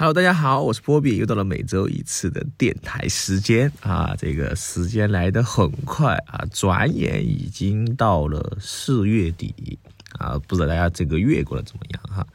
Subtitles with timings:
[0.00, 9.78] Hello，大家好，我是波比，又到了每周一次的电台时间啊，这个时间来得很快啊，转眼已经到了四月底
[10.12, 12.26] 啊，不知道大家这个月过得怎么样哈？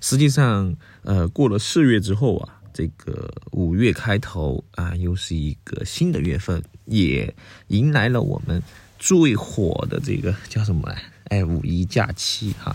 [0.00, 7.32] 实际上，呃，过了四月之后啊，这个五月开头啊，又是一个新的月份，也
[7.68, 8.60] 迎来了我们
[8.98, 11.00] 最火的这个叫什么来？
[11.28, 12.74] 哎，五一假期哈。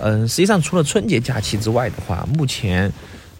[0.00, 2.92] 嗯，实际上除了春节假期之外的话，目前。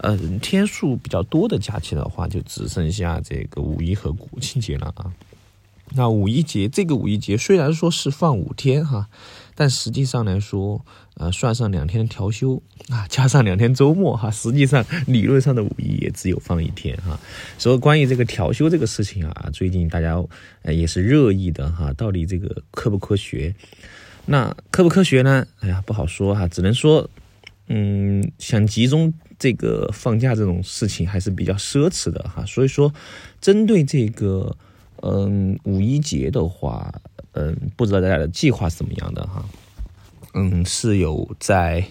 [0.03, 5.13] 嗯，天数比较多的假期的话，就只剩下这个五一和国庆节了啊。
[5.95, 9.07] 那五一节这个五一节虽然说是放五天哈，
[9.55, 10.83] 但实际上来说，
[11.15, 17.17] 呃，算上两天调休啊， 加上两天周末哈，实际上理论上的五一也只有放一天哈。
[17.57, 20.21] 所以关于这个调休这个事情啊，最近大家
[20.63, 23.55] 呃也是热议的哈，到底这个科不科学？
[24.25, 25.47] 那科不科学呢？
[25.61, 27.09] 哎呀，不好说哈，只能说，
[27.67, 29.13] 嗯，想集中。
[29.43, 32.93] 这个放假这种事情还是比较奢侈的哈，所以说，
[33.41, 34.55] 针对这个
[35.01, 36.89] 嗯五一节的话，
[37.33, 39.43] 嗯，不知道大家的计划是怎么样的哈，
[40.33, 41.83] 嗯，是有在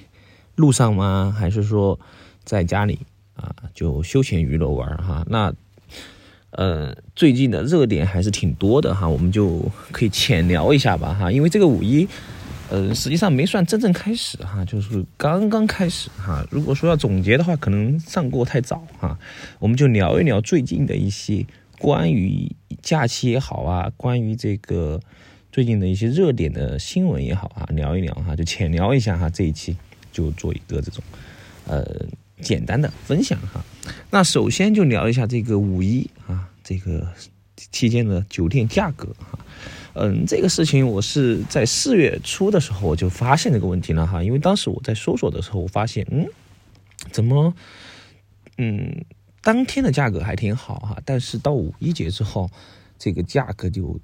[0.54, 1.36] 路上吗？
[1.38, 2.00] 还是说
[2.42, 3.00] 在家里
[3.34, 5.22] 啊就休闲娱乐玩哈？
[5.28, 5.52] 那
[6.52, 9.60] 呃最近的热点还是挺多的哈，我们就
[9.90, 12.08] 可以浅聊一下吧哈，因为这个五一。
[12.72, 16.42] 呃，实际上没算真正开始哈，就是刚刚开始哈。
[16.50, 19.18] 如果说要总结的话，可能上过太早哈。
[19.58, 21.44] 我们就聊一聊最近的一些
[21.78, 24.98] 关于假期也好啊，关于这个
[25.50, 29.28] 最近的一些热点的新闻也好啊，聊一聊哈，就浅聊一下哈。
[29.28, 29.76] 这一期
[30.10, 31.04] 就做一个这种
[31.66, 31.84] 呃
[32.40, 33.62] 简单的分享哈。
[34.10, 37.06] 那首先就聊一下这个五一啊，这个
[37.70, 39.38] 期间的酒店价格哈。
[39.94, 46.26] 嗯，这个事情我是在四月初的时候我就发现这个问题了哈，因为当时我在搜索的时候，我发现，嗯，
[47.10, 47.54] 怎么，
[48.56, 49.04] 嗯，
[49.42, 52.50] 当天的价格还挺好哈，但是到五一节之后，
[52.98, 54.00] 这个价格就，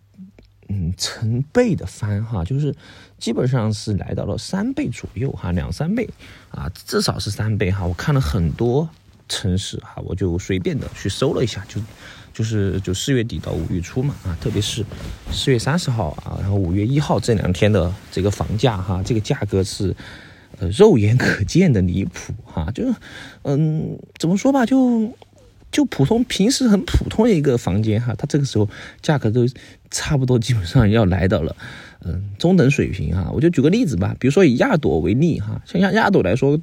[0.68, 2.74] 嗯，成倍的翻哈，就是
[3.16, 6.06] 基本上是来到了三倍左右哈，两三倍
[6.50, 7.86] 啊，至少是三倍哈。
[7.86, 8.86] 我看了很多
[9.26, 11.80] 城市哈，我就随便的去搜了一下就。
[12.38, 14.84] 就是就四月底到五月初嘛啊，特别是
[15.32, 19.92] 四月三十号啊，然后五月一号这两天的这个房价哈，这个价格是
[20.60, 22.94] 呃肉眼可见的离谱哈，就是
[23.42, 25.12] 嗯怎么说吧，就
[25.72, 28.68] 就普通平时很普通的一个房间哈，它这个时候
[29.02, 29.44] 价格都
[29.90, 31.56] 差不多基本上要来到了
[32.04, 33.32] 嗯中等水平哈。
[33.34, 36.56] 我就举个例子吧，比如说以亚朵为例哈，像亚亚朵来说。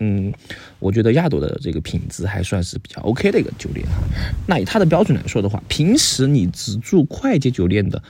[0.00, 0.32] 嗯，
[0.78, 3.94] 我觉得亚朵的这个品质还算是比较 OK 的一个酒店哈。
[4.46, 8.00] 那以它的标准来说的话，平时你只住快捷酒店的，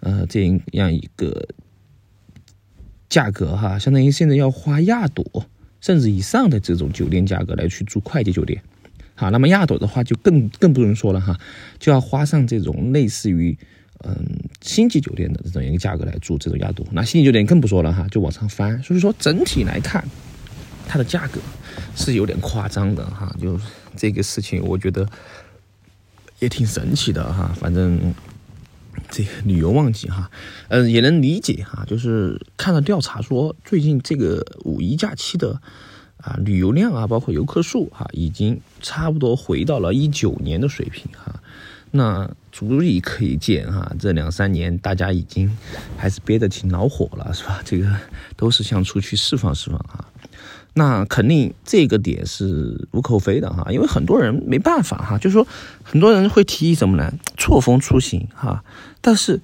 [0.00, 1.46] 呃，这样一个
[3.08, 5.46] 价格哈，相当于现在要花亚朵
[5.80, 8.60] 甚至以上的这种酒店价格来去住快捷酒店。
[9.14, 11.38] 好，那么亚朵的话就更更不用说了哈，
[11.78, 13.56] 就要花上这种类似于
[14.02, 14.16] 嗯
[14.62, 16.84] 星级酒店的这种一个价格来住这种亚朵。
[16.90, 18.82] 那星级酒店更不说了哈，就往上翻。
[18.82, 20.04] 所以说整体来看。
[20.90, 21.40] 它的价格
[21.94, 23.56] 是有点夸张的哈，就
[23.96, 25.08] 这个事情，我觉得
[26.40, 27.54] 也挺神奇的哈。
[27.60, 28.12] 反正
[29.08, 30.28] 这个旅游旺季哈，
[30.66, 31.84] 嗯，也能理解哈。
[31.86, 35.60] 就是看了调查说，最近这个五一假期的
[36.16, 41.40] 啊旅游量啊，包括游客数哈，已经差不多回到了一九年的水平哈。
[41.92, 45.56] 那足以可以见哈，这两三年大家已经
[45.96, 47.62] 还是憋得挺恼火了，是吧？
[47.64, 47.86] 这个
[48.36, 50.04] 都是想出去释放释放哈。
[50.74, 55.46] 那肯定这个点是无可厚非的哈，因为很多人没办法哈，就是说
[55.82, 57.12] 很多人会提议什么呢？
[57.36, 58.64] 错峰出行哈，
[59.00, 59.40] 但是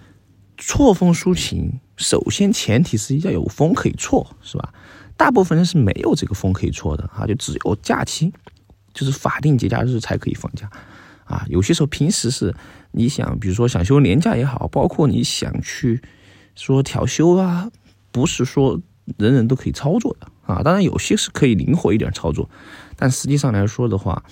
[0.57, 4.73] 错峰出行首先前提是要有风可以错，是吧？
[5.17, 8.33] 大部分人是没有这个风可以错的哈，就只有假期，
[8.95, 10.71] 就是法定节假日才可以放假
[11.25, 11.45] 啊。
[11.49, 12.55] 有些时候平时是
[12.93, 16.01] 你想，比如说想休年假也好，包括你想去
[16.55, 17.69] 说调休啊，
[18.13, 18.81] 不是说。
[19.19, 22.49] 人人都可以操作的啊，当然有些是可以灵活一点操作，
[22.97, 24.23] 但实际上来说的话，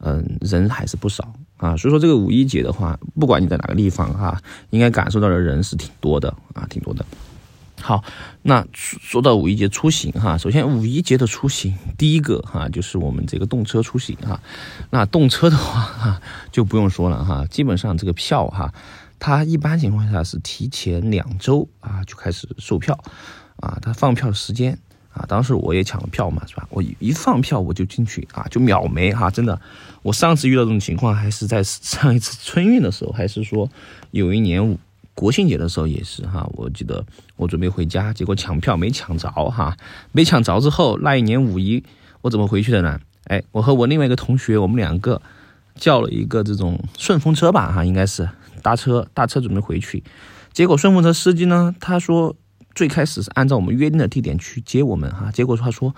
[0.00, 1.76] 嗯，人还是不少啊。
[1.76, 7.04] 所以说这个五一节的话，不管你在哪个地方哈，应该感受到的人是挺多的啊，挺多的。
[7.80, 8.02] 好，
[8.42, 14.40] 那说到五一节出行哈，首先五一节的出行，第一个哈就是我们这个动车出行哈。
[14.90, 18.72] 那动车的话哈就不用说了哈，基本上这个票哈，
[19.18, 22.98] 它一般情况下是提前两周啊就开始售票。
[23.60, 24.78] 啊，它放票时间
[25.12, 26.66] 啊，当时我也抢了票嘛，是吧？
[26.70, 29.60] 我一放票我就进去啊，就秒没哈，真的。
[30.02, 33.68] 我上次遇到这种情况还是在上一次春运的时候，还是说
[34.12, 34.78] 有一年
[35.14, 36.48] 国庆节的时候也是哈。
[36.52, 37.04] 我记得
[37.36, 39.76] 我准备回家，结果抢票没抢着哈，
[40.12, 41.82] 没抢着之后，那一年五一
[42.20, 43.00] 我怎么回去的呢？
[43.24, 45.20] 哎，我和我另外一个同学，我们两个
[45.74, 48.28] 叫了一个这种顺风车吧，哈，应该是
[48.62, 50.02] 搭车，搭车准备回去。
[50.52, 52.36] 结果顺风车司机呢，他说
[52.78, 55.92] 最开始是按照我们约定的地点去接我们，哈，结果他说，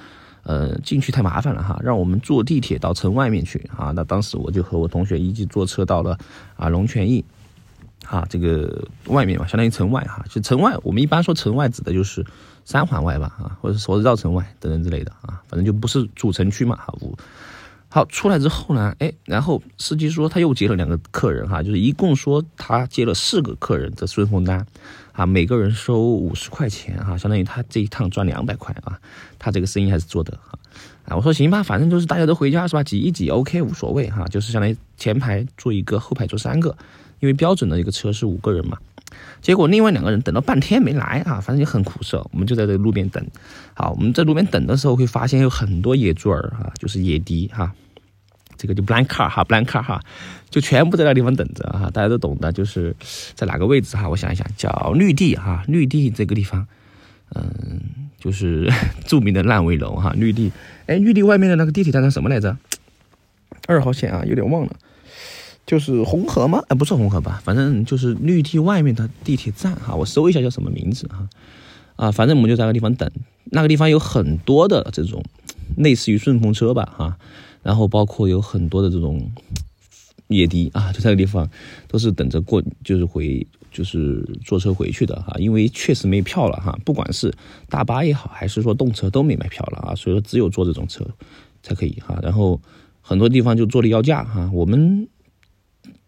[0.44, 6.18] 呃，进去太麻烦了，哈，让我们坐地铁到城外面去，啊，那当时我就和我同学一起坐车到了
[6.56, 7.22] 啊龙泉驿，
[8.06, 12.24] 啊，这个外面嘛，相当于城外，哈，就城外，我们一般说城外指的就是
[12.64, 17.14] 三环外吧，啊，或者说绕城外等等之类的，啊，反正就不是主城区嘛，哈，五。
[17.90, 24.64] 好，出来之后呢，哎，然后司机说他又接了两个客人哈，就是一共说他接了四个客人的顺丰单，
[25.12, 28.98] 啊，每个人收五十块钱哈，相当于他这一趟赚两百块啊，
[29.38, 30.58] 他这个生意还是做的哈，
[31.04, 36.76] 啊，我说行吧，反正就是大家都回家是吧，挤一挤 OK 无所谓哈，就是相当于前排坐一个，后排坐三个，
[37.18, 38.78] 因为标准的一个车是五个人嘛，
[39.42, 43.24] 结果另外两个人等了半天没来啊，反正就很苦涩，我们就在这个路边等，
[43.74, 47.72] 好，我们在路边等的时候会发现有很多野猪儿啊，就是野迪哈。
[48.60, 49.98] 这个就 blank car 哈，blank car 哈，
[50.50, 52.94] 就全部在那地方等着哈，大家都懂的，就是
[53.34, 54.06] 在哪个位置哈？
[54.06, 56.66] 我想一想，叫绿地哈，绿地这个地方，
[57.34, 57.80] 嗯，
[58.18, 58.70] 就是
[59.06, 60.52] 著名的烂尾楼哈，绿地。
[60.84, 62.54] 哎，绿地外面的那个地铁站叫什么来着？
[63.66, 64.76] 二号线啊，有点忘了，
[65.64, 66.62] 就是红河吗？
[66.68, 67.40] 哎，不是红河吧？
[67.42, 71.26] 反正就是绿地外面的地铁站哈，我搜一下叫什么名字哈。
[71.96, 73.10] 啊，反正我们就在那个地方等，
[73.46, 75.24] 那个地方有很多的这种
[75.76, 77.16] 类似于顺风车吧哈。
[77.62, 79.30] 然后包括有很多的这种
[80.28, 81.48] 野迪啊，就在那个地方
[81.88, 85.34] 都是等着过，就是回，就是坐车回去的哈。
[85.38, 87.34] 因为确实没票了哈，不管是
[87.68, 91.04] 大巴也好，还是说动车都没买票了啊，所以说只有坐这种车
[91.62, 92.18] 才可以哈。
[92.22, 92.60] 然后
[93.00, 95.08] 很多地方就坐了要价哈，我们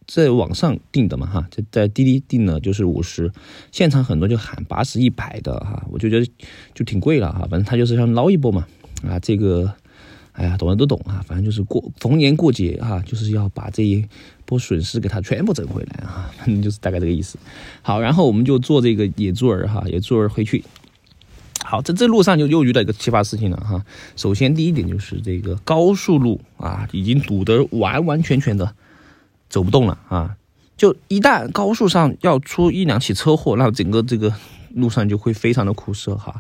[0.07, 3.31] 在网上订的嘛哈，在在滴滴订的就是五十，
[3.73, 6.27] 现场很多就喊八十、一百的哈，我就觉得
[6.75, 7.41] 就挺贵了哈。
[7.51, 8.67] 反正他就是想捞一波嘛
[9.05, 9.75] 啊，这个。
[10.33, 14.03] 哎呀，懂的都懂啊，反正就是过逢年过节哈，就是要把这一
[14.47, 17.39] 波损失给他全部整回来啊， 反正就是大概这个意思。
[17.83, 20.65] 好，然后我们就坐这个野猪儿哈，野猪儿回去。
[21.63, 23.85] 好，在这路上就又遇到一个奇葩事情了哈。
[24.17, 28.75] 首先第一点就是这个高速路啊，已经堵得完完全全的
[29.51, 30.35] 走不动了啊。
[30.79, 34.35] 就一旦高速上要出一两起车祸，那整个这个
[34.71, 36.39] 路上就会非常的苦涩哈。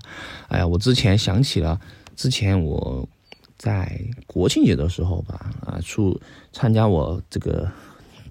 [0.49, 1.79] 哎呀，我之前想起了
[2.17, 3.07] 之前我。
[3.63, 6.21] 在国庆节的时候吧，啊，出
[6.53, 7.71] 参加我这个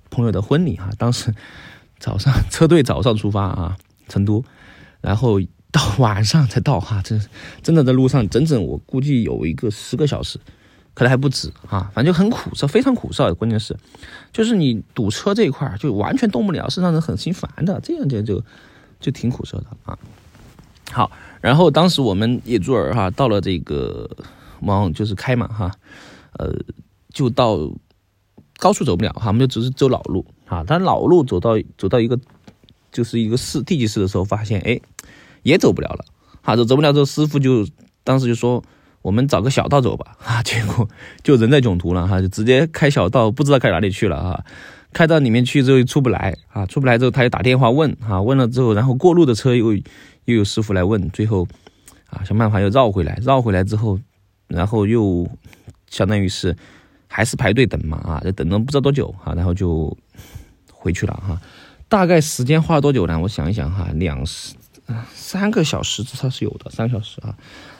[0.09, 1.33] 朋友的婚礼哈，当时
[1.99, 3.77] 早上车队早上出发啊，
[4.09, 4.43] 成都，
[4.99, 5.39] 然后
[5.71, 7.25] 到晚上才到哈，真
[7.63, 10.37] 真的在路上整整我估计有一个十个小时，
[10.93, 13.33] 可能还不止啊，反正就很苦涩，非常苦涩。
[13.33, 13.77] 关键是，
[14.33, 18.43] 就是你堵车这一块就完全动不了，是让人很心烦的，这样就就
[18.99, 19.97] 就挺苦涩的啊。
[20.91, 24.09] 好，然后当时我们野猪儿哈到了这个。
[24.61, 25.71] 往就是开嘛哈，
[26.33, 26.53] 呃，
[27.13, 27.57] 就到
[28.57, 30.63] 高速走不了哈，我们就只是走老路啊。
[30.65, 32.19] 但老路走到走到一个
[32.91, 34.79] 就是一个市地级市的时候，发现哎
[35.43, 36.05] 也走不了了，
[36.41, 37.67] 哈，走走不了之后，师傅就
[38.03, 38.63] 当时就说
[39.01, 40.41] 我们找个小道走吧啊。
[40.45, 40.87] 结果
[41.23, 44.45] 就人在囧途了哈，就直接开小道，不知道开哪里去了哈。
[44.93, 49.73] 开到里面去之后出不来啊，出不来之后他又打电话问啊，问了之后，然后过路的车又
[50.25, 51.47] 又有师傅来问，最后
[52.09, 53.99] 啊想办法又绕回来，绕回来之后。
[54.51, 55.27] 然后又
[55.89, 56.55] 相当于是
[57.07, 59.97] 还是排队等嘛啊，就等了不知道多久哈，然后就
[60.71, 61.41] 回去了哈。
[61.87, 63.19] 大概时间花了多久呢？
[63.19, 64.23] 我想一想哈，两
[65.13, 67.37] 三个小时至少是有的，三个小时啊。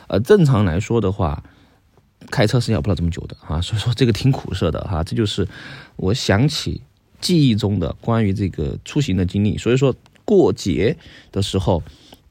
[0.07, 1.43] 呃，正常来说的话，
[2.29, 3.61] 开车是要不了这么久的啊。
[3.61, 5.03] 所以说这个挺苦涩的哈。
[5.03, 5.47] 这就是
[5.95, 6.81] 我想起
[7.21, 9.57] 记忆中的关于这个出行的经历。
[9.57, 10.97] 所以说过节
[11.31, 11.81] 的时候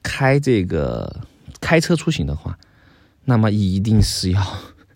[0.02, 1.24] 开这个
[1.60, 2.58] 开车出行的话。
[3.30, 4.44] 那么一定是要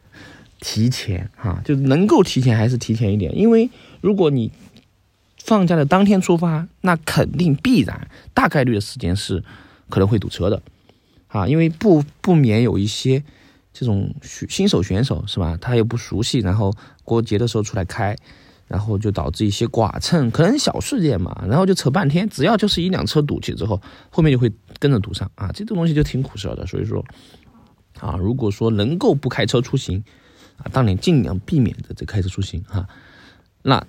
[0.61, 4.51] 提前哈，就能够提前还是提前一点，因为如果你
[5.39, 9.45] 放假的当天出发，那肯定必然大概率的时间是
[9.89, 10.61] 可能会堵车的
[11.29, 13.23] 啊，因为不不免有一些
[13.73, 14.13] 这种
[14.49, 16.75] 新手选手是吧，他又不熟悉，然后
[17.05, 18.17] 过节的时候出来开，
[18.67, 24.51] 然后就导致一些剐蹭，可能小事件嘛，然后就扯半天，只要就是一辆车堵起之后，后面就会
[24.81, 27.05] 跟着堵上啊，这种东西就挺苦涩的，所以说。
[28.01, 30.05] 啊，如果说能够不开车出行，
[30.59, 32.89] 啊，当年尽量避免的这开车出行哈。
[33.63, 33.87] 那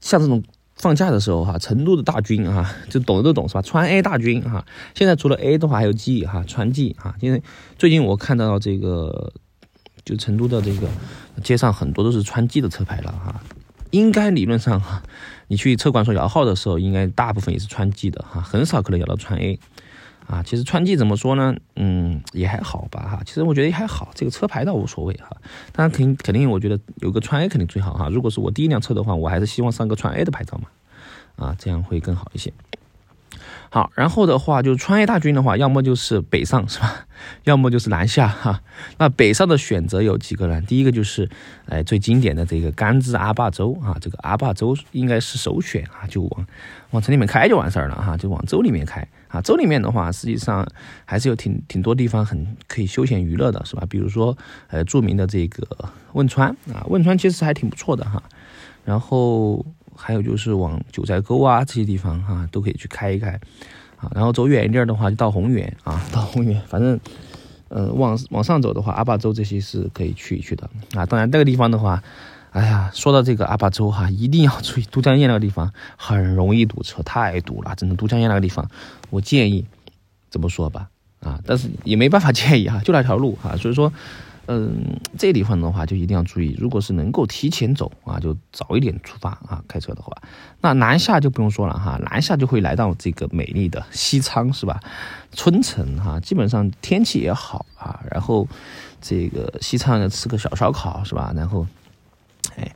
[0.00, 0.42] 像这种
[0.74, 3.62] 放假的时候哈，成都的大军啊，就懂的都懂是吧？
[3.62, 7.14] 川 A 大军哈，现在除了 A 的话还有 G 哈，川 G 哈。
[7.20, 7.42] 因为
[7.76, 9.32] 最近我看到这个，
[10.04, 10.88] 就成都的这个
[11.42, 13.42] 街上很多都是川 G 的车牌了哈。
[13.90, 15.02] 应该理论上哈，
[15.48, 19.58] 你去车管所摇号的时候，应该大部分也是川 G 的哈，很少可能摇到川 A。
[20.30, 21.56] 啊，其实川 G 怎么说呢？
[21.74, 23.20] 嗯，也还好吧哈。
[23.26, 25.36] 其实我觉得也还好，这个车牌倒无所谓哈。
[25.72, 28.08] 当然肯定肯定，我觉得有个川 A 肯定最好哈。
[28.08, 30.68] 如果是我第一辆车的话，我还是希望上个川 A 的牌照嘛，
[31.34, 32.52] 啊，这样会更好一些。
[33.72, 37.06] 好，然后的话就川越大军的话，要么就是北上是吧？
[37.44, 38.60] 要么就是南下哈。
[38.98, 40.60] 那北上的选择有几个呢？
[40.62, 41.28] 第一个就是，
[41.66, 46.46] 哎，最经典的这个甘孜阿坝州啊，这个阿坝州应该是首选啊，就往
[46.90, 49.40] 往城里面开就完事儿了哈，就往州里面开啊。
[49.40, 50.66] 州里面的话，实际上
[51.04, 53.86] 还是有挺挺多地方很可以休闲娱乐的，是吧？
[53.88, 54.36] 比如说，
[54.66, 55.64] 呃，著名的这个
[56.14, 58.20] 汶川啊，汶川其实还挺不错的哈。
[58.84, 59.64] 然后。
[60.02, 63.38] 还有就是往九寨沟啊这些地方哈，都可以去开一开，
[63.96, 66.98] 啊，然后走远一点的话就到宏远啊， 到宏远，反正，
[67.68, 71.04] 呃，往往上走的话，阿坝州这些是可以去一去的啊。
[71.04, 72.02] 当然那个地方的话，
[72.52, 78.66] 哎呀，说到这个阿坝州哈，一定要注意都江堰那个地方很容易堵车，太堵了，真的都江堰那个地方，
[79.10, 79.66] 我建议
[80.30, 80.88] 怎么说吧，
[81.20, 83.92] 啊，但是也没办法建议哈，就那条路哈，所以说。
[84.52, 89.62] 嗯，这地方的话就一定要注意，如果是能够提前走啊，就早一点出发啊。
[89.68, 90.12] 开车的话，
[90.60, 94.80] 那南下就不用说了哈，南下就会来到这个美丽的西昌是吧？
[95.30, 98.48] 春城哈，基本上天气也好啊，然后
[99.00, 101.32] 这个西昌吃个小烧烤是吧？
[101.36, 101.64] 然后，
[102.56, 102.74] 哎，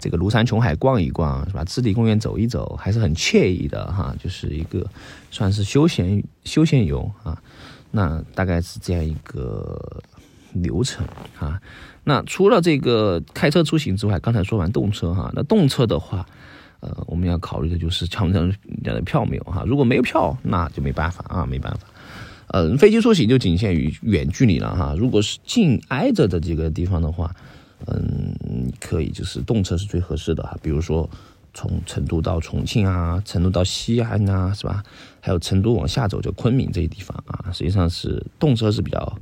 [0.00, 1.64] 这个庐山琼海逛一逛是吧？
[1.68, 4.84] 湿地公园走一走，还是很惬意的哈，就是一个
[5.30, 7.40] 算是休闲休闲游啊。
[7.92, 10.02] 那大概是这样一个。
[10.54, 11.06] 流程
[11.38, 11.60] 啊，
[12.04, 16.26] 那除了这个开车出行之外，刚才说完动车哈，那动车的话，
[16.80, 18.54] 呃，我们要考虑的就是抢人
[18.84, 21.80] 家的票没有哈，如果没有票，那就没办法啊，没办法。
[22.48, 27.34] 嗯，飞机出行就仅限于远距离了哈，如果是近挨着的这个地方的话，
[27.86, 31.08] 嗯，可以就是动车是最合适的哈，比如说
[31.54, 34.82] 从成都到重庆啊，成都到西安啊，是吧？
[35.20, 39.18] 还有成都往下走就昆明这些地方啊，实际上是动车是比较，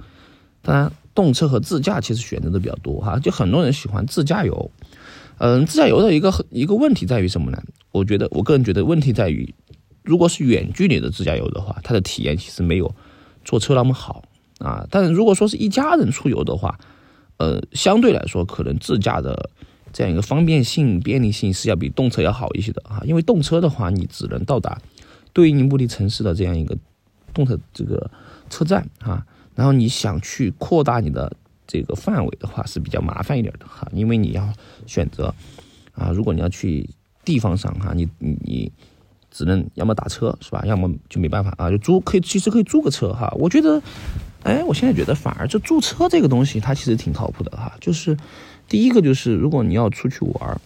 [0.62, 0.92] 当然。
[1.12, 4.70] 动车和自驾其实选择的比较多哈，就很多人喜欢自驾游。
[5.38, 7.60] 嗯，自驾游的一个一个问题在于什么呢？
[7.90, 9.52] 我觉得我个人觉得问题在于，
[10.04, 12.94] 如果是远距离的自驾游的话，它的体验其实没有
[13.44, 14.22] 坐车那么好
[14.60, 14.86] 啊。
[14.88, 16.78] 但是如果说是一家人出游的话，
[17.38, 19.50] 呃，相对来说可能自驾的
[19.92, 23.02] 这样一个方便性、便利性是要比动车要好一些的啊。
[23.04, 24.80] 因为动车的话，你只能到达
[25.32, 26.78] 对应目的城市的这样一个
[27.34, 28.10] 动车这个
[28.48, 29.26] 车站啊。
[29.54, 34.52] 然后你想去扩大你的这个范围的话是比较麻烦一点的哈，因为你要
[34.86, 35.34] 选择
[35.92, 36.88] 啊，如果你要去
[37.24, 38.72] 地方上哈，你你
[39.30, 43.32] 只能要么打车是吧，要么就没办法啊，就租可以其实可以租个车哈。
[43.38, 43.82] 我觉得，
[44.42, 47.76] 哎，我现在觉得反而就租车这个东西它其实挺靠谱的哈。
[47.80, 48.16] 就是
[48.68, 50.60] 第一个就是如果你要出去玩，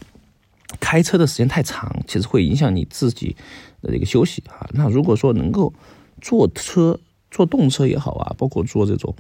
[0.79, 3.37] 开车的时间太长，其实会影响你自己
[3.83, 4.67] 的这个休息哈。
[4.73, 5.73] 那如果说能够
[6.21, 6.99] 坐车。
[7.35, 9.12] 坐动车也好啊，包括坐这种，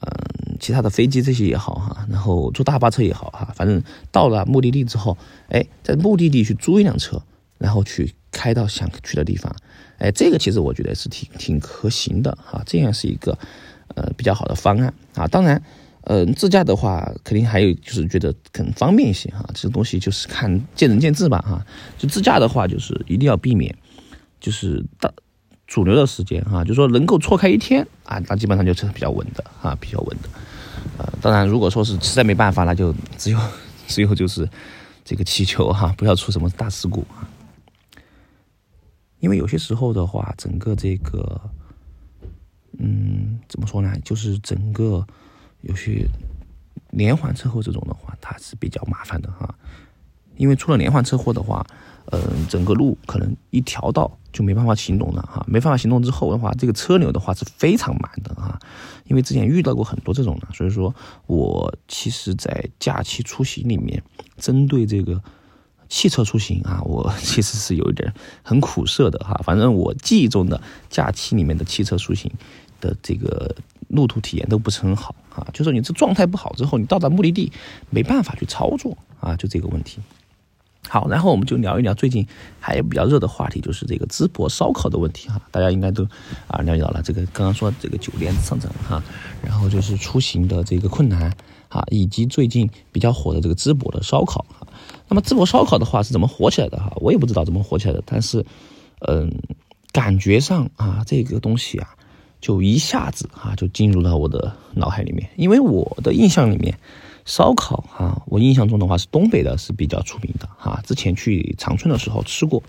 [0.00, 3.82] 嗯，其他的飞机这些也好哈，然后坐大巴车也好哈，反正
[4.12, 5.16] 到了目的地之后，
[5.48, 7.22] 哎，在目的地去租一辆车，
[7.56, 9.56] 然后去开到想去的地方，
[9.96, 13.38] 哎，这个其实我觉得是挺挺可行的哈，这样是一个
[13.94, 15.26] 呃比较好的方案啊。
[15.26, 15.62] 当然，
[16.02, 21.64] 嗯，自驾的话肯定还有就是觉得可能方便一些哈，这东西就是看见仁见智吧哈。
[21.96, 23.74] 就自驾的话，就是一定要避免，
[24.38, 25.10] 就是大。
[25.70, 30.28] 主流的时间哈，就说能够错开一天啊，那基本上就是比较稳的啊，比较稳的。
[30.98, 33.38] 呃，当然，如果说是实在没办法，那就只有
[33.86, 34.48] 只有就是
[35.04, 37.22] 这个祈求哈，不要出什么大事故啊。
[39.20, 41.40] 因为有些时候的话，整个这个，
[42.78, 43.94] 嗯，怎么说呢？
[44.04, 45.06] 就是整个
[45.60, 46.04] 有些
[46.90, 49.54] 连环车祸这种的话，它是比较麻烦的哈。
[50.36, 51.64] 因为出了连环车祸的话，
[52.06, 54.16] 嗯，整个路可能一条道。
[54.32, 58.56] 就没办法行动了哈，没办法行动之后的话，这个车流的话是非常满的哈，
[59.06, 60.94] 因为之前遇到过很多这种的，所以说
[61.26, 64.00] 我其实，在假期出行里面，
[64.38, 65.20] 针对这个
[65.88, 68.14] 汽车出行啊， 我其实是有一点
[68.44, 69.34] 很苦涩的哈。
[69.44, 72.30] 反正我记忆中的假期里面的汽车出行
[72.80, 73.52] 的这个
[73.88, 77.50] 路途体验都不是很好啊，就说你这状态不好之后，你到达目的地
[77.90, 79.98] 没办法去操作啊，就这个问题。
[80.92, 82.26] 好，然后我们就聊一聊最近
[82.58, 85.40] 还有比较热的话题，就是这个淄博烧烤的问题哈。
[85.52, 86.02] 大家应该都
[86.48, 89.00] 啊了解到了，这个刚刚说这个酒店上涨哈，
[89.40, 91.32] 然后就是出行的这个困难
[91.68, 94.66] 啊，以及最近比较火的这个淄博的烧烤哈。
[95.08, 96.92] 那么淄博烧烤的话是怎么火起来的哈？
[96.96, 98.44] 我也不知道怎么火起来的，但是
[99.06, 99.32] 嗯，
[99.92, 101.94] 感觉上啊，这个东西啊，
[102.40, 106.76] 就一下子啊就进入到我的脑海里面，因为我的印象里面。
[107.30, 110.80] 烧烤哈，我印象中的话是东北的是比较出名的哈。
[110.84, 112.60] 之前去长春的时候吃过，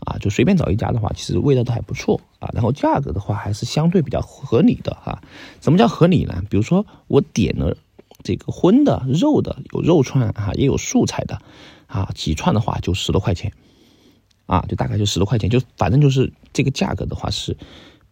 [0.00, 2.50] 啊，就随便找一家的话，其实味道都还不错啊。
[2.52, 5.22] 然后价格的话，还是相对比较合理的哈。
[5.62, 6.44] 什么叫合理呢？
[6.50, 7.74] 比如说我点了
[8.22, 11.40] 这个荤的、肉的，有肉串啊，也有素菜的
[11.86, 13.50] 啊，几串的话就十多块钱
[14.44, 17.56] 啊，就大概就十多块钱，就反正就是这个价格的话是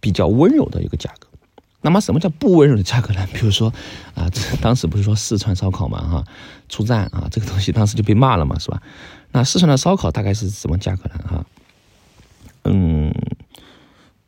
[0.01, 1.29] 比较温柔的一个价格。
[1.83, 3.27] 那么什么叫不温柔的价格呢？
[3.35, 3.73] 比如说
[4.15, 6.25] 啊，这当时不是说四川烧烤嘛哈，
[6.69, 8.81] 出战啊，这个东西当时就被骂了嘛，是吧？
[9.33, 11.25] 那四川的烧烤大概是什么价格呢？
[11.29, 11.47] 哈？
[12.65, 13.13] 嗯，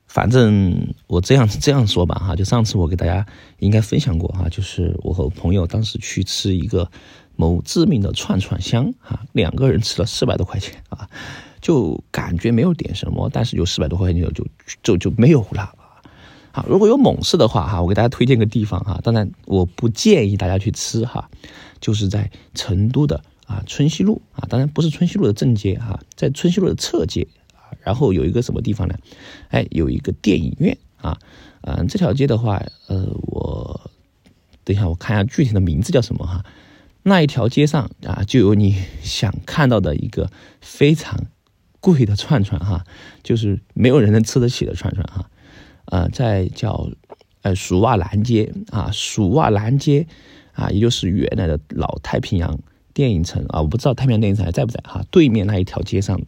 [0.08, 3.24] 反正我这样这样说吧，哈，就上次我给大家
[3.60, 6.90] 应该分享过哈，就是我和朋友当时去吃一个
[7.36, 11.08] 某知名的串串香，哈，两个人吃了四百多块钱啊，
[11.60, 14.44] 就感觉没有点什么，但是有四百多块钱就就
[14.82, 15.72] 就就没有了
[16.54, 21.28] 好，如果有猛士的话哈，我给大家推荐个地方哈，当然我不建议大家去吃哈，
[21.80, 27.26] 就是在成都的啊春熙路啊，当然不是春熙路的正街哈，在春熙路的侧街。
[27.82, 28.94] 然后有一个什么地方呢？
[29.48, 31.18] 哎，有一个电影院啊，
[31.62, 33.90] 嗯，这条街的话，呃，我
[34.62, 36.44] 等一下我看一下具体的名字叫什么哈。
[37.02, 40.30] 那一条街上啊，就有你想看到的一个
[40.60, 41.26] 非常
[41.80, 42.84] 贵的串串哈，
[43.24, 45.28] 就是没有人能吃得起的串串哈。
[45.86, 46.88] 呃，在叫
[47.42, 50.06] 呃蜀袜南街啊，蜀袜南街
[50.52, 52.58] 啊，也就是原来的老太平洋
[52.92, 55.04] 电影城啊，我不知道太平洋电影城还在不在哈。
[55.10, 56.20] 对面那一条街上。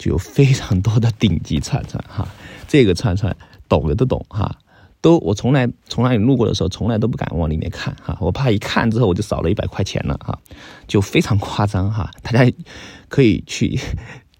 [0.00, 2.26] 就有非常多的顶级串串哈，
[2.66, 3.36] 这个串串
[3.68, 4.58] 懂的都懂哈，
[5.02, 10.38] 都我从来从那里路过的时候，从来都不敢往里面看哈，我怕一看之后我就少了一百块钱了哈，
[10.88, 12.50] 就非常夸张哈，大家
[13.10, 13.78] 可以去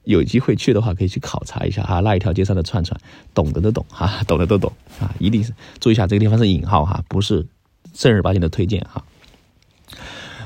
[0.05, 2.99] 有机会去的话，可以去考察一下哈，那一条街上的串串，
[3.35, 7.47] 懂的都懂哈， 懂的都懂啊，一定是注意一下这个地方是引号哈，不是
[7.93, 9.05] 正儿八经的推荐哈。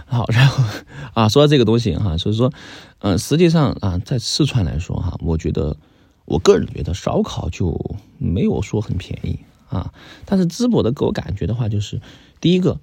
[0.07, 0.65] 好，然后
[1.15, 2.53] 啊，说到这个东西哈，所以说，
[3.01, 5.77] 嗯，实际上啊，在四川来说哈，我觉得，
[6.25, 9.93] 我个人觉得烧烤就没有说很便宜啊。
[10.27, 12.01] 但是淄博的给我感觉的话，就是
[12.41, 12.79] 第一个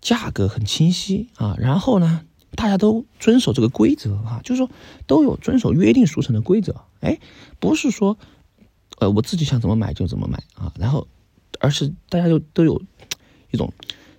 [0.00, 2.22] 价格很清晰啊，然后呢，
[2.56, 4.70] 大家都遵守这个规则啊，就是说
[5.06, 7.18] 都有遵守约定俗成的规则，哎，
[7.58, 8.16] 不是说
[8.98, 11.06] 呃我自己想怎么买就怎么买啊，然后
[11.60, 12.80] 而是大家就都有
[13.50, 13.72] 一种。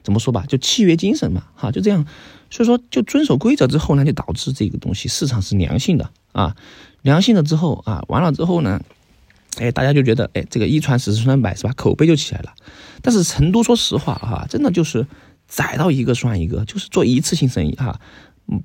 [0.05, 2.05] 怎么说吧，就契约精神嘛，哈，就这样，
[2.49, 6.57] 所以说就遵守规则之后呢，就导致这个东西市场是良性的啊，
[7.03, 8.81] 良性了之后啊，完了之后呢，
[9.59, 11.71] 哎，大家就觉得哎，这个一传十，十传百，是吧？
[11.77, 12.53] 口碑就起来了。
[13.01, 15.07] 但是成都说实话哈，真的就是
[15.47, 17.99] 宰到一个算一个，就是做一次性生意哈，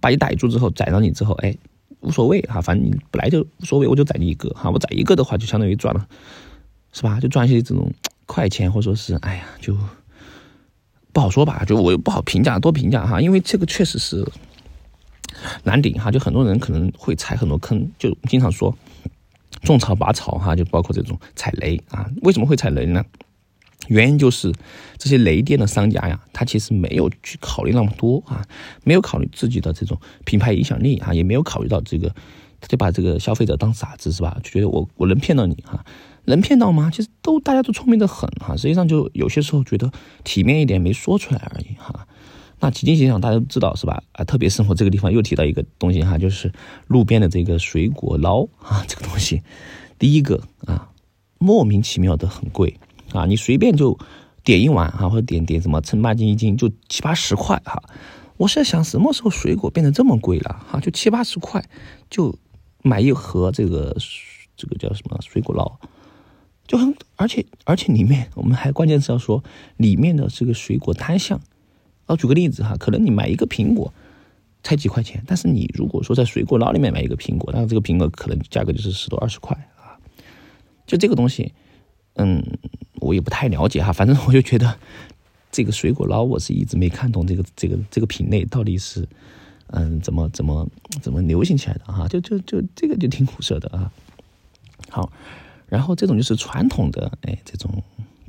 [0.01, 1.57] 把你逮住之后宰到你之后，哎，
[2.01, 6.07] 无所谓哈，反正你本来就无所谓，我就宰你一个哈，我宰一个的话就相当于赚了，
[6.93, 7.21] 是吧？
[7.21, 7.93] 就赚一些这种
[8.27, 9.77] 快钱，或者说是哎呀就。
[11.11, 14.25] 不好说吧，就我不好评价，多评价哈，因为这个确实是
[15.65, 18.73] 难顶哈，就很多人可能会踩很多坑，就经常说
[19.63, 22.09] 种草拔草哈，就包括这种踩雷啊。
[22.23, 23.05] 为什么会踩雷呢？
[23.89, 24.53] 原因就是
[24.97, 28.47] 这些雷店的商家呀，他其实没有去考虑那么多啊，
[28.85, 32.09] 没有考虑自己的这种品牌影响力啊，也没有考虑到这个，
[32.61, 34.39] 他就把这个消费者当傻子是吧？
[34.43, 35.85] 就觉得我我能骗到你哈。
[36.25, 36.91] 能骗到吗？
[36.93, 39.91] 其实都大家都聪明的很哈，实际上就有些时候觉得
[40.25, 42.07] 体面一点没说出来而已哈。
[42.61, 44.03] 那几经现象大家都知道是吧？
[44.13, 46.53] 啊，特别是我这个地方又提到一个东西哈，就是
[46.87, 49.43] 路边的这个水果捞啊，这个东西，
[49.99, 50.91] 第一个啊，
[51.39, 52.77] 莫名其妙的很贵
[53.13, 53.99] 啊，你随便就
[54.45, 57.83] 点一碗哈，或者点点什么称八斤一斤就七八十块哈。
[58.37, 60.79] 我是在想什么时候水果变得这么贵了哈？
[60.81, 61.65] 就七八十块
[62.09, 62.35] 就
[62.83, 63.97] 买一盒这个
[64.57, 65.79] 这个叫什么水果捞？
[66.67, 69.43] 就很，而且而且里面我们还关键是要说
[69.77, 71.41] 里面的这个水果单项。
[72.07, 73.93] 啊，举个例子哈，可能你买一个苹果
[74.63, 79.99] 才几块钱，但是你如果说在水果捞里面买一个苹果，那这个苹果可能价格就是十多二十块啊。
[80.87, 81.53] 就这个东西，
[82.19, 82.45] 嗯，
[83.01, 84.79] 我也不太了解哈，反正我就觉得
[85.51, 89.09] 这个水果捞我是一直没看懂这个这个这个品类到底是
[89.69, 90.69] 嗯怎么怎么
[91.01, 93.91] 怎么流行起来的哈，就就就这个就挺苦涩的啊。
[94.91, 95.11] 好。
[95.71, 97.83] 然后这种就是传统的，哎，这种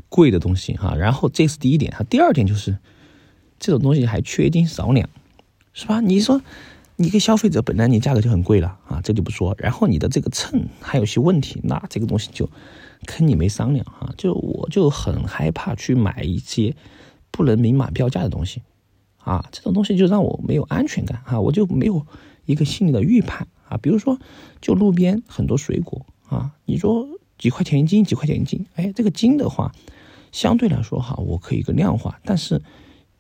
[0.10, 0.94] 贵的东西哈。
[0.94, 2.04] 然后这是第一点哈。
[2.10, 2.78] 第二点就是，
[3.58, 5.10] 这种东西还缺斤少两，
[5.72, 6.02] 是吧？
[6.02, 6.42] 你说，
[6.98, 9.56] 你给消费者本来你价格就很贵了啊，这就不说。
[9.58, 12.50] 然后你的这个秤还有些问题，那这个东西就
[13.06, 14.14] 坑你没商量哈。
[14.18, 16.76] 就我就很害怕去买一些
[17.32, 18.62] 不能明码标价的东西
[19.18, 22.06] 啊，这种东西就让我没有安全感啊，我就没有
[22.46, 23.78] 一个心理的预判啊。
[23.78, 24.18] 比如说，
[24.62, 27.08] 就路边很多水果啊，你说。
[27.40, 29.72] 几块钱一斤，几块钱一斤，哎，这个斤的话，
[30.30, 32.20] 相对来说哈，我可以一个量化。
[32.26, 32.62] 但是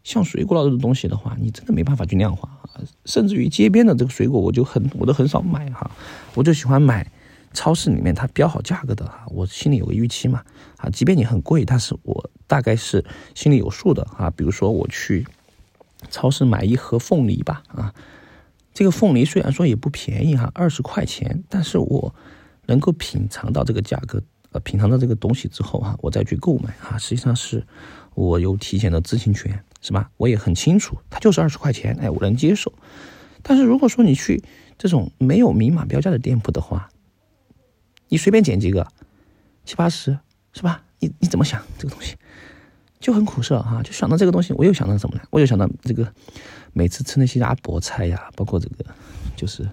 [0.03, 2.83] 像水果这种东西的话，你真的没办法去量化啊。
[3.05, 5.89] 甚至于街边的这个水果，我就很我都很少买哈，
[6.33, 7.09] 我就喜欢买
[7.53, 10.43] 超市里面它标好价格的哈，我心里有个预期嘛
[10.77, 14.29] 啊，即便你很贵，但是我大概是心里有数的啊。
[14.29, 15.25] 比如说我去
[16.09, 17.93] 超市买一盒凤梨吧啊，
[18.73, 22.13] 这个凤梨虽然说也不便宜哈，二十块钱，但是我
[22.67, 27.65] 能够品尝到这个价格，呃，品尝到这个东西之后哈，我再去购买啊，实际上是
[28.13, 30.09] 我有提前的知情权，是吧？
[30.17, 32.71] 我也很清楚，它就是二十块钱，哎，我能接受。
[33.41, 34.43] 但是如果说你去
[34.77, 36.89] 这种没有明码标价的店铺的话，
[38.09, 38.85] 你随便捡几个，
[39.65, 40.19] 七八十
[40.51, 40.83] 是吧？
[40.99, 42.15] 你你怎么想这个东西，
[42.99, 43.81] 就很苦涩哈。
[43.81, 45.21] 就想到这个东西，我又想到什么呢？
[45.29, 46.11] 我又想到这个，
[46.73, 48.83] 每次吃那些鸭脖菜呀，包括这个
[49.35, 49.69] 就是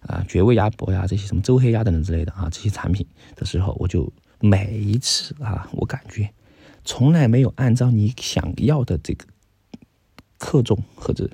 [0.00, 6.28] 啊绝味鸭脖呀，这些什么周黑鸭等等之类的啊，这些产品的时候，我就每一次啊，我感觉
[6.84, 9.26] 从来没有按照你想要的这个
[10.38, 11.30] 克重或者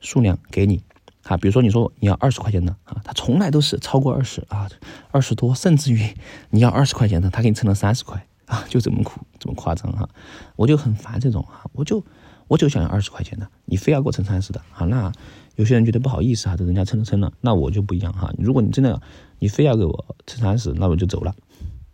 [0.00, 0.82] 数量给你。
[1.30, 4.68] 啊，比如说你说你要二十块钱的啊，他从来都是超过二十啊，
[5.12, 6.04] 二十多，甚至于
[6.50, 10.08] 你要二十块钱的，他给你称了三十块啊，就这么苦，这么夸张哈，
[10.56, 12.04] 我就很烦这种哈，我就
[12.48, 15.12] 我就想要二十块钱的，你非要给我称三十的啊，那
[15.54, 19.00] 有些人觉得不好意思哈，这人家称了称了，那我就不一样哈，如果你真的
[19.38, 21.32] 你非要给我称三十，那我就走了。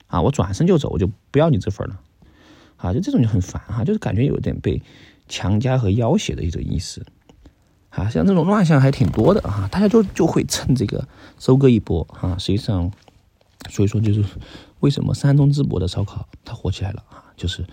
[0.06, 2.00] 啊，我转身就走，我就不要你这份了。
[2.78, 4.80] 啊，就这种就很烦哈，就是感觉有点被
[5.28, 7.04] 强加和要挟的一种意思。
[7.96, 12.36] 啊，像这种乱象还挺多的啊，大家就就会趁这个收割一波啊。
[12.38, 12.92] 实际上，
[13.70, 14.22] 所以说就是
[14.80, 17.64] 为什么山东淄博的烧烤它火起来了啊，就是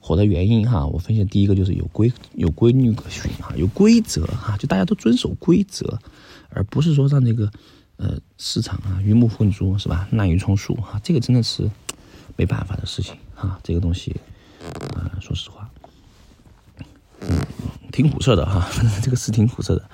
[0.00, 0.86] 火的原因哈。
[0.86, 5.98] 我分析第一个就是有规有规律可循哈，有规则哈，就大家都遵守规则，
[6.48, 7.50] 而不是说让这个
[7.98, 10.08] 呃市场啊鱼目混珠是吧？
[10.10, 11.70] 滥竽充数哈，这个真的是
[12.34, 13.60] 没办法的事情啊。
[13.62, 14.16] 这个东西
[14.94, 15.65] 啊，说实话。
[17.96, 18.68] 挺苦涩的哈，
[19.02, 19.88] 这个是挺苦涩的，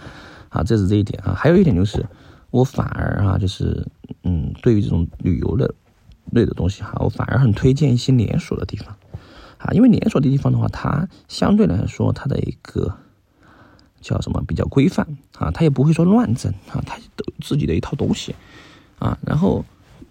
[0.49, 1.33] 啊，这是这一点啊。
[1.35, 2.05] 还有一点就是，
[2.51, 3.87] 我反而啊，就是
[4.25, 5.73] 嗯，对于这种旅游的
[6.33, 8.97] 类的东西哈，我反而很推荐一些连锁的地方，
[9.59, 12.93] 啊，因为连锁的地方的话，它相对来说它的一个
[14.01, 15.07] 叫什么比较规范
[15.39, 18.35] 啊，它也不会说乱整啊，它都自己的一套东西
[18.99, 19.17] 啊。
[19.25, 19.65] 然后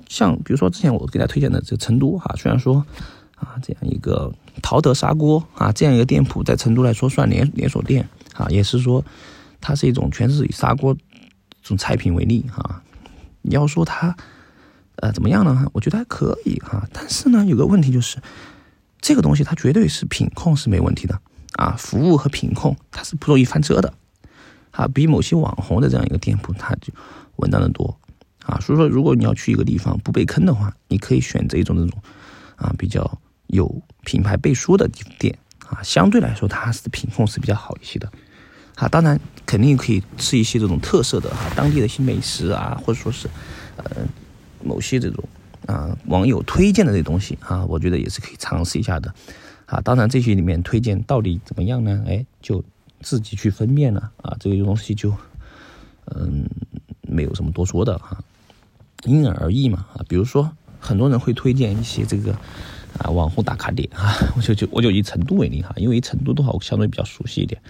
[0.07, 2.85] 像比如说之前我给大家推荐的这个成都哈，虽然说。
[3.41, 9.03] 啊，这样一个陶德砂锅啊，这样一个店铺在成都来说算连连锁店啊，也是说
[9.59, 12.81] 它是一种全是以砂锅这种菜品为例哈。
[13.41, 14.15] 你要说它
[14.97, 15.65] 呃怎么样呢？
[15.73, 18.17] 我觉得还可以哈，但是呢有个问题就是
[18.99, 21.19] 这个东西它绝对是品控是没问题的
[21.53, 23.93] 啊，服务和品控它是不容易翻车的
[24.71, 26.93] 啊，比某些网红的这样一个店铺它就
[27.37, 27.97] 稳当的多
[28.45, 28.59] 啊。
[28.59, 32.01] 所以说如果你要去一个地方不被坑的话，你可以选择一种这种
[32.57, 33.19] 啊比较。
[33.51, 35.37] 有品牌背书的店
[35.67, 38.11] 啊，相对来说它是品控是比较好一些的，
[38.75, 43.29] 啊，当然肯定可以吃一些这种特色的哈，当地的一些美食啊，或者说是
[43.75, 43.85] 呃
[44.63, 45.23] 某些这种
[45.65, 49.13] 啊网友推荐的这些东西啊，我觉得也是可以尝试一下的，
[49.65, 52.03] 啊，当然这些里面推荐到底怎么样呢？
[52.07, 52.63] 哎，就
[53.01, 55.13] 自己去分辨了啊，这个东西就
[56.05, 56.49] 嗯
[57.01, 58.17] 没有什么多说的哈，
[59.03, 62.35] 因人而异嘛啊，比如说很多人会推荐一些这个。
[62.99, 67.61] 啊，网红打卡点啊， 我就就我就以成都为例哈，因为成都的话我相对比较熟悉一点。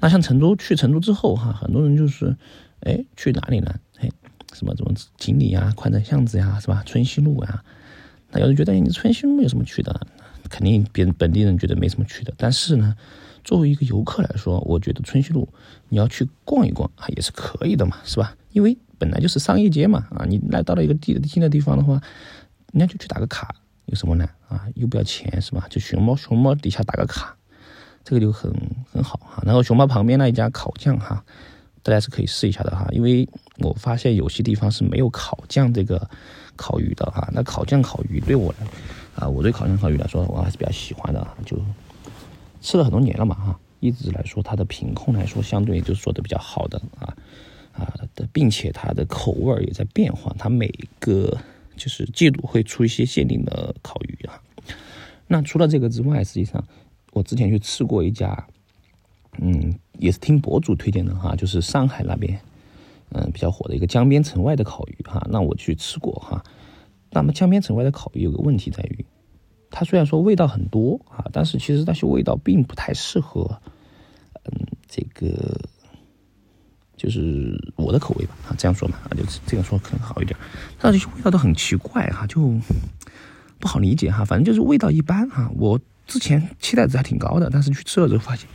[0.00, 2.36] 那像成都去成都之后哈，很多人就是，
[2.80, 3.74] 哎，去哪里呢？
[3.98, 4.10] 哎，
[4.52, 6.82] 什么什么锦里啊、宽窄巷子呀，是吧？
[6.84, 7.62] 春熙路呀，
[8.30, 10.06] 那有人觉得你春熙路有什么去的？
[10.48, 12.32] 肯定别人本地人觉得没什么去的。
[12.36, 12.94] 但是呢，
[13.42, 15.48] 作为一个游客来说，我觉得春熙路
[15.88, 18.36] 你要去逛一逛啊，也是可以的嘛，是吧？
[18.52, 22.00] 因为本来就是商业街嘛，啊，你来到了一个地新的地方的话，
[22.72, 23.54] 人家就去打个卡。
[23.86, 24.28] 有什么呢？
[24.48, 25.66] 啊，又不要钱是吧？
[25.70, 27.36] 就熊猫，熊猫底下打个卡，
[28.04, 28.52] 这个就很
[28.92, 29.42] 很好哈。
[29.44, 31.24] 然后熊猫旁边那一家烤酱哈，
[31.84, 32.86] 大家是可以试一下的哈。
[32.90, 36.10] 因为我发现有些地方是没有烤酱这个
[36.56, 37.28] 烤鱼的哈。
[37.32, 38.52] 那烤酱烤鱼对我
[39.14, 41.56] 啊，我对烤酱烤鱼来说我还是比较喜欢的，就
[42.60, 43.58] 吃了很多年了嘛哈。
[43.78, 47.14] 一直来说它的品控来说相对就是做的比较好的啊
[47.72, 50.68] 啊的，并且它的口味也在变化，它每
[50.98, 51.36] 个。
[51.76, 54.40] 就是季度会出一些限定的烤鱼啊。
[55.26, 56.62] 那除了这个之外，实际上
[57.12, 58.46] 我之前去吃过一家，
[59.38, 62.40] 嗯，也是听博主推荐的哈，就是上海那边，
[63.10, 65.26] 嗯，比较火的一个江边城外的烤鱼哈。
[65.30, 66.44] 那我去吃过哈。
[67.10, 69.04] 那么江边城外的烤鱼有个问题在于，
[69.70, 73.60] 它虽然说味道很多啊，但是其实那些味道并不太适合，
[74.44, 75.60] 嗯，这个。
[76.96, 77.54] 就是
[77.86, 80.36] 我的口味吧，啊，这样说嘛，啊，就这样说可能好一点。
[80.80, 82.60] 但这些味道都很奇怪哈，就
[83.60, 84.24] 不好理解哈。
[84.24, 85.48] 反正就是味道一般哈。
[85.56, 88.48] 我之前期待值还挺高的，但是去吃了之后发现，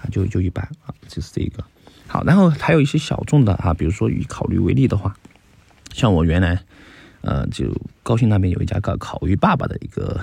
[0.00, 1.64] 啊，就就一般啊，就是这一个。
[2.06, 5.14] 好，然后还有一些小众的啊，比如说以烤鱼为例的话，
[5.92, 6.62] 像我原来，
[7.22, 10.22] 呃，就高新那边有一家叫烤鱼爸爸的一个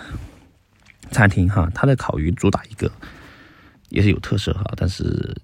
[1.12, 2.91] 餐厅哈，他的烤鱼主打一个
[3.89, 5.36] 也是有特色哈，但是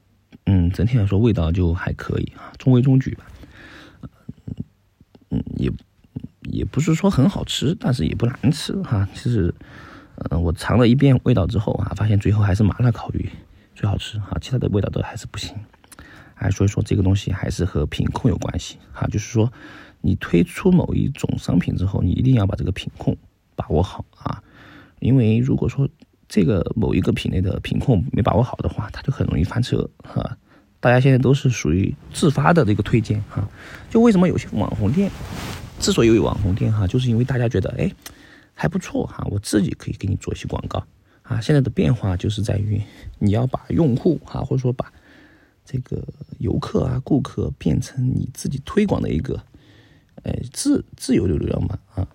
[0.54, 3.26] 嗯，整体来说味道就还可以啊，中规中矩吧。
[5.30, 5.72] 嗯，也
[6.42, 9.08] 也不是说很好吃，但是也不难吃哈。
[9.14, 9.56] 其实，
[10.16, 13.30] 呃，我尝了一遍味道之后啊，发现最后还是麻辣烤鱼
[13.74, 15.56] 最好吃哈，其他的味道都还是不行。
[16.36, 19.50] 哎，所以说这个东西还是和品控有关系哈，就是说
[20.02, 23.16] 你推出某一种商品之后，你一定要把这个品控
[23.56, 24.44] 把握好啊，
[25.00, 25.88] 因为如果说
[26.28, 30.38] 这个某一个品类的品控没把握好的话，它就很容易翻车哈。
[30.82, 33.48] 大家现在都是属于自发的这个推荐哈，
[33.90, 35.10] 就为什么有些网红店
[35.80, 37.90] 之所以有网红店哈，就是因为大家觉得哎
[38.56, 40.84] 还不错哈，我自己可以给你做一些广告
[41.24, 41.40] 啊。
[41.40, 42.82] 现在的变化就是在于
[43.20, 44.92] 你要把用户哈，或者说把
[45.64, 46.04] 这个
[46.40, 49.40] 游客啊、顾客变成你自己推广的一个，
[50.24, 52.08] 呃，自自由的流量嘛啊。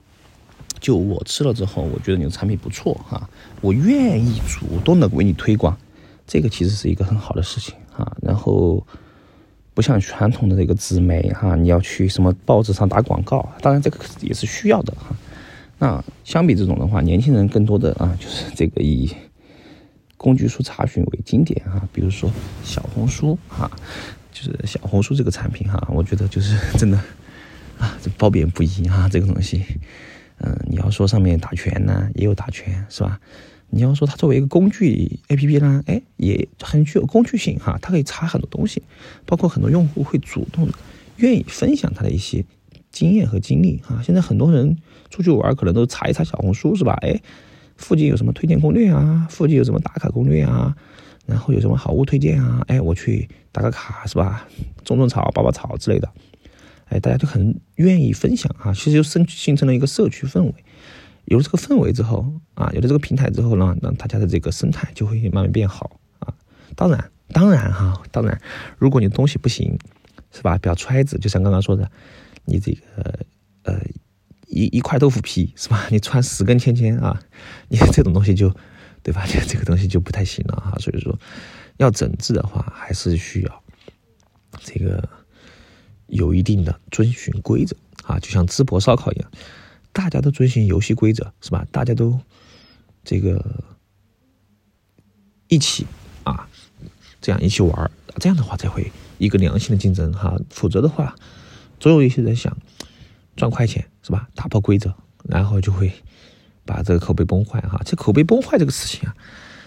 [0.81, 5.79] 就我吃了之后，我觉得你的产品不错哈，我愿意主动的为你推广，
[6.27, 8.17] 这个其实是一个很好的事情啊。
[8.23, 8.87] 然后
[9.75, 15.17] 不像传统的这个纸媒哈，你要去什么报纸上打广告，当然这个也是需要的哈。
[15.79, 19.11] 那相比这种的话，年轻人更多的啊，就是这个以。
[20.19, 22.33] 工具书查询为经典啊，比如说
[22.65, 23.71] 小红书啊，
[24.33, 26.97] 就是小红书这个产品哈，我觉得就是 真的
[27.79, 29.63] 啊，这褒贬不一啊，这个东西，
[30.39, 33.21] 嗯，你要说上面打拳呢，也有打拳是吧？
[33.71, 38.83] 你要说它作为一个工具 A P P 呢，哎，也很具有工具性哈，它可以查很多东西，
[39.25, 40.69] 包括很多用户会主动
[41.17, 42.45] 愿意分享他的一些
[42.91, 44.01] 经验和经历哈。
[44.03, 44.77] 现在很多人
[45.11, 46.95] 出去玩可能都查一查小红书是吧？
[47.03, 47.21] 哎。
[47.79, 49.27] 附近有什么推荐攻略啊？
[49.29, 50.75] 附近有什么打卡攻略啊？
[51.27, 52.65] 然后有什么好物推荐啊？
[52.69, 54.49] 哎，我去打个卡是吧？
[54.83, 56.11] 种种草、拔拔草之类的，
[56.87, 58.73] 哎，大家就很愿意分享啊。
[58.73, 60.55] 其实就生形成了一个社区氛围。
[61.27, 66.35] 有了这个氛围之后啊，有了这个平台之后呢，那大家的这个生态就会慢慢变好啊。
[66.75, 68.41] 当然，当然哈，当然，
[68.79, 69.79] 如果你东西不行，
[70.33, 70.59] 是吧？
[70.59, 71.91] 不要揣子，就像刚刚说的，
[72.45, 72.81] 你这个
[73.63, 73.81] 呃。
[74.49, 75.89] 一一块豆腐皮是吧？
[75.91, 77.21] 你穿十根签签啊，
[77.69, 78.49] 你 这种东西就，
[79.03, 79.27] 对吧？
[79.27, 80.79] 这个东西就不太行了哈。
[80.79, 81.19] 所以说，
[81.79, 83.63] 要整治的话，还是需要
[84.61, 85.07] 这个
[86.07, 89.29] 有一定的遵循规则啊，就像淄博烧烤一样，
[89.97, 91.67] 大家都遵循游戏规则是吧？
[91.73, 92.21] 大家都
[93.03, 93.43] 这个
[95.49, 95.87] 一起
[96.25, 96.47] 啊，
[97.23, 100.37] 这样一起玩这样的话才会一个良性的竞争哈。
[100.51, 101.17] 否则的话，
[101.81, 102.55] 总有一些人想
[103.35, 103.89] 赚快钱。
[104.07, 104.29] 是吧？
[104.37, 105.93] 打破规则，然后就会
[106.65, 107.81] 把这个口碑崩坏哈。
[107.85, 109.17] 这口碑崩坏这个事情啊，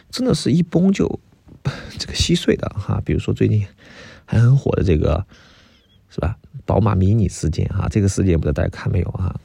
[0.10, 1.20] 真的是一崩就
[2.00, 3.02] 这个稀碎的哈。
[3.04, 3.68] 比如说最近
[4.24, 5.28] 还很火的这个，
[6.10, 6.38] 是吧？
[6.66, 9.36] 宝马迷你事件哈，这个事件不知道大家看没有哈？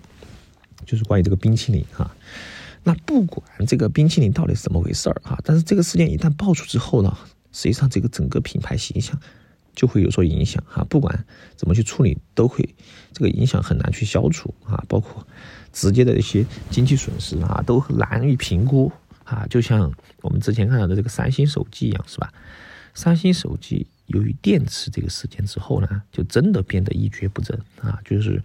[0.85, 2.15] 就是关于这个冰淇淋哈。
[2.83, 7.17] 那不管这个冰淇淋到底是怎么回事儿哈，但是这个事件一旦爆出之后呢，
[7.53, 9.19] 实际上这个整个品牌形象。
[9.77, 11.25] 就会有所影响哈，不管
[11.57, 12.65] 怎么去处理，都会
[13.13, 15.27] 这个影响很难去消除啊，包括
[15.73, 18.93] 直接的一些经济损失啊，都难以评估
[19.25, 19.45] 啊。
[19.51, 19.93] 就像
[20.23, 22.33] 我们之前看到的这个三星手机一样，是吧？
[22.95, 28.41] 三星手机由于电池这个事件之后呢，就真的变得一蹶不振啊，就是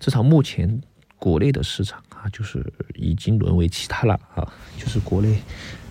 [0.00, 0.82] 至少目前
[1.18, 4.46] 国内的市场啊，就是已经沦为其他了啊，
[4.78, 5.38] 就是国内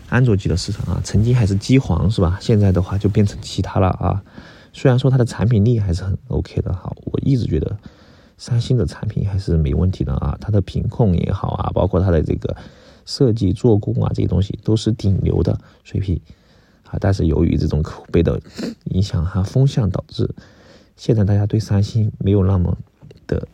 [0.09, 2.38] 安卓机的市场啊，曾经还是机皇是吧？
[2.41, 4.23] 现在的话就变成其他了啊。
[4.71, 7.77] 虽然说它的产品力还是很 OK 的哈，我一直觉得
[8.38, 12.55] 三星的产品还是没问题的啊，它的品控也好啊，包括它的这个
[13.05, 16.19] 设计做工啊，这些东西都是顶流的水平
[16.83, 16.97] 啊。
[16.99, 18.39] 但是由于这种口碑的
[18.85, 20.29] 影响哈，风向导致
[20.97, 22.77] 现在大家对三星没有那么
[23.25, 23.47] 的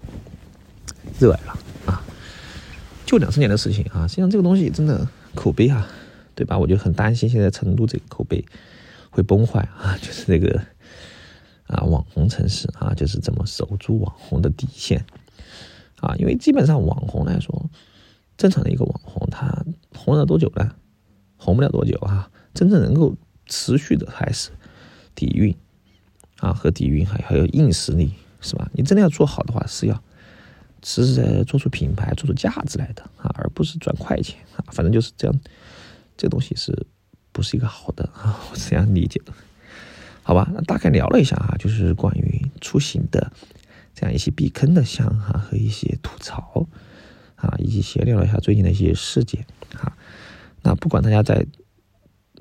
[1.22, 2.04] 热爱了啊。
[3.06, 5.88] 就两三年的事情啊，实际上这个东西真的口碑啊，
[6.34, 6.58] 对吧？
[6.58, 8.44] 我就很担心现在成都这个口碑
[9.10, 10.62] 会崩坏啊， 就是这个。
[11.68, 15.06] 啊，网红城市啊，就是怎么守住网红的底线
[16.02, 16.14] 啊？
[16.18, 17.70] 因为基本上网红来说，
[18.36, 19.64] 正常的一个网红，他
[19.96, 20.70] 红了多久呢？
[21.38, 22.30] 红不了多久啊！
[22.54, 24.50] 真正能够持续的还是
[25.16, 25.56] 底蕴
[26.40, 28.70] 啊，和底蕴还还有硬实力，是吧？
[28.74, 30.04] 你真的要做好的话，是要
[30.84, 34.66] 实实在在做出品牌、做出价值来的啊，而不是赚快钱啊。
[34.72, 35.40] 反正就是这样，
[36.18, 36.88] 这个东西是
[37.32, 38.40] 不是一个好的啊？
[38.52, 39.34] 我是这样理解的。
[40.24, 43.32] 好吧，那大概聊了一下啊，就是关于出行的
[43.94, 46.68] 这样一些避坑的项哈和一些吐槽
[47.36, 49.46] 啊，以及闲聊了一下最近的一些事件
[49.80, 49.98] 啊。
[50.62, 51.46] 那不管大家在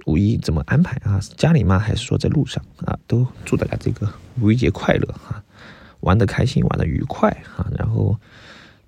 [0.07, 1.79] 五一怎么安排啊，家里吗？
[1.79, 5.42] 还是说在路上啊，都祝大家这个五一节快乐哈！
[6.00, 8.18] 玩得开心，玩得愉快哈，然后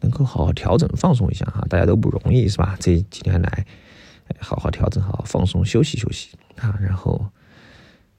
[0.00, 2.76] 能够好好调整放松一下哈，大家都不容易是吧？
[2.80, 3.66] 这几天来，
[4.38, 7.26] 好好调整，好好放松休息休息啊，然后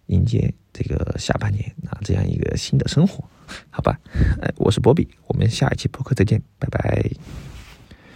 [0.07, 3.23] 迎接这个下半年啊这样一个新的生活，
[3.69, 3.99] 好吧？
[4.41, 7.52] 哎，我是波比，我们下一期播客再见，拜拜。